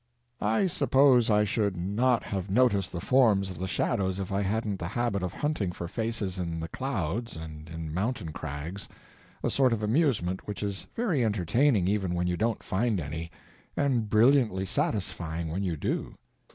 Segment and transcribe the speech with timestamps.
[0.41, 4.79] I suppose I should not have noticed the forms of the shadows if I hadn't
[4.79, 9.83] the habit of hunting for faces in the clouds and in mountain crags—a sort of
[9.83, 13.29] amusement which is very entertaining even when you don't find any,
[13.77, 16.15] and brilliantly satisfying when you do.